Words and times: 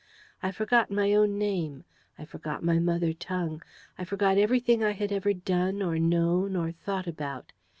I 0.41 0.51
forgot 0.51 0.89
my 0.89 1.13
own 1.13 1.37
name. 1.37 1.83
I 2.17 2.25
forgot 2.25 2.63
my 2.63 2.79
mother 2.79 3.13
tongue. 3.13 3.61
I 3.99 4.03
forgot 4.03 4.39
everything 4.39 4.83
I 4.83 4.93
had 4.93 5.11
ever 5.11 5.31
done 5.31 5.83
or 5.83 5.99
known 5.99 6.55
or 6.55 6.71
thought 6.71 7.05
about. 7.05 7.51